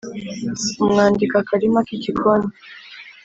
umwandiko 0.83 1.33
akarima 1.43 1.79
ki 1.87 1.95
gikoni 2.03 2.47